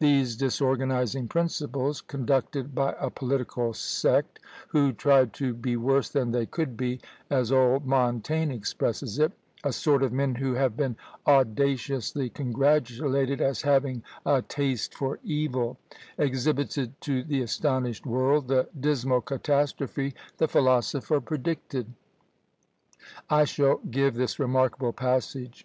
These 0.00 0.34
disorganizing 0.34 1.28
principles, 1.28 2.00
conducted 2.00 2.74
by 2.74 2.96
a 2.98 3.08
political 3.08 3.72
sect, 3.72 4.40
who 4.70 4.92
tried 4.92 5.32
"to 5.34 5.54
be 5.54 5.76
worse 5.76 6.08
than 6.08 6.32
they 6.32 6.44
could 6.44 6.76
be," 6.76 6.98
as 7.30 7.52
old 7.52 7.86
Montaigne 7.86 8.50
expresses 8.52 9.20
it; 9.20 9.30
a 9.62 9.72
sort 9.72 10.02
of 10.02 10.12
men 10.12 10.34
who 10.34 10.54
have 10.54 10.76
been 10.76 10.96
audaciously 11.24 12.30
congratulated 12.30 13.40
as 13.40 13.62
"having 13.62 14.02
a 14.26 14.42
taste 14.42 14.92
for 14.92 15.20
evil;" 15.22 15.78
exhibited 16.18 17.00
to 17.02 17.22
the 17.22 17.40
astonished 17.40 18.04
world 18.04 18.48
the 18.48 18.66
dismal 18.80 19.20
catastrophe 19.20 20.14
the 20.38 20.48
philosopher 20.48 21.20
predicted. 21.20 21.86
I 23.28 23.44
shall 23.44 23.76
give 23.88 24.14
this 24.16 24.40
remarkable 24.40 24.92
passage. 24.92 25.64